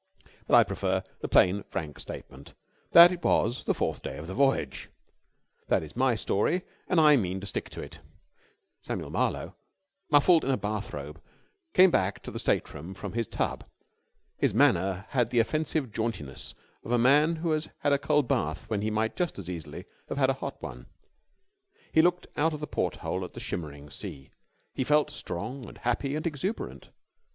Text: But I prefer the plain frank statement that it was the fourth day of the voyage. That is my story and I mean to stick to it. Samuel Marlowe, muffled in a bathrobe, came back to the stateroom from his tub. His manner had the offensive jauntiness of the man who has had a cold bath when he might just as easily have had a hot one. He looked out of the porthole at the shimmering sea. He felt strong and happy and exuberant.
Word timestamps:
But 0.47 0.55
I 0.55 0.63
prefer 0.63 1.03
the 1.19 1.27
plain 1.27 1.61
frank 1.61 1.99
statement 1.99 2.55
that 2.91 3.11
it 3.11 3.23
was 3.23 3.65
the 3.65 3.75
fourth 3.75 4.01
day 4.01 4.17
of 4.17 4.25
the 4.25 4.33
voyage. 4.33 4.89
That 5.67 5.83
is 5.83 5.95
my 5.95 6.15
story 6.15 6.63
and 6.89 6.99
I 6.99 7.15
mean 7.17 7.39
to 7.39 7.45
stick 7.45 7.69
to 7.69 7.83
it. 7.83 7.99
Samuel 8.81 9.11
Marlowe, 9.11 9.55
muffled 10.09 10.43
in 10.43 10.49
a 10.49 10.57
bathrobe, 10.57 11.21
came 11.75 11.91
back 11.91 12.23
to 12.23 12.31
the 12.31 12.39
stateroom 12.39 12.95
from 12.95 13.13
his 13.13 13.27
tub. 13.27 13.63
His 14.39 14.55
manner 14.55 15.05
had 15.09 15.29
the 15.29 15.37
offensive 15.37 15.91
jauntiness 15.91 16.55
of 16.83 16.89
the 16.89 16.97
man 16.97 17.35
who 17.35 17.51
has 17.51 17.69
had 17.81 17.93
a 17.93 17.99
cold 17.99 18.27
bath 18.27 18.71
when 18.71 18.81
he 18.81 18.89
might 18.89 19.15
just 19.15 19.37
as 19.37 19.51
easily 19.51 19.85
have 20.09 20.17
had 20.17 20.31
a 20.31 20.41
hot 20.41 20.59
one. 20.63 20.87
He 21.93 22.01
looked 22.01 22.25
out 22.35 22.55
of 22.55 22.59
the 22.59 22.65
porthole 22.65 23.23
at 23.23 23.33
the 23.33 23.39
shimmering 23.39 23.91
sea. 23.91 24.31
He 24.73 24.83
felt 24.83 25.11
strong 25.11 25.67
and 25.67 25.77
happy 25.77 26.15
and 26.15 26.25
exuberant. 26.25 26.89